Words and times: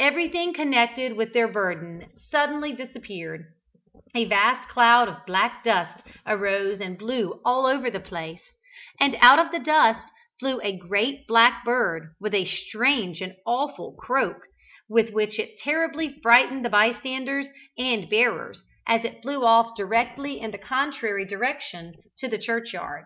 Everything 0.00 0.54
connected 0.54 1.18
with 1.18 1.34
their 1.34 1.48
burden 1.48 2.10
suddenly 2.30 2.72
disappeared: 2.72 3.44
a 4.14 4.24
vast 4.24 4.70
cloud 4.70 5.06
of 5.06 5.26
black 5.26 5.62
dust 5.64 6.02
arose 6.26 6.80
and 6.80 6.96
blew 6.96 7.42
all 7.44 7.66
over 7.66 7.90
the 7.90 8.00
place, 8.00 8.40
and 8.98 9.18
out 9.20 9.38
of 9.38 9.52
the 9.52 9.58
dust 9.58 10.06
flew 10.40 10.62
a 10.62 10.72
great 10.78 11.26
black 11.26 11.62
bird, 11.62 12.14
with 12.18 12.32
a 12.32 12.46
strange 12.46 13.20
and 13.20 13.36
awful 13.44 13.94
croak, 13.98 14.38
with 14.88 15.10
which 15.10 15.38
it 15.38 15.58
terribly 15.58 16.18
frightened 16.22 16.64
the 16.64 16.70
bystanders 16.70 17.46
and 17.76 18.08
bearers, 18.08 18.62
as 18.88 19.04
it 19.04 19.20
flew 19.20 19.44
off 19.44 19.76
directly 19.76 20.40
in 20.40 20.52
the 20.52 20.56
contrary 20.58 21.26
direction 21.26 21.92
to 22.16 22.28
the 22.28 22.38
churchyard. 22.38 23.04